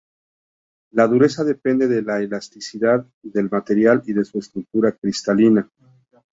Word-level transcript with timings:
La 0.93 1.07
dureza 1.07 1.43
depende 1.43 1.87
de 1.87 2.01
la 2.01 2.17
elasticidad 2.21 3.05
del 3.21 3.51
material 3.51 4.01
y 4.07 4.13
de 4.13 4.25
su 4.25 4.39
estructura 4.39 4.93
cristalina. 4.93 5.69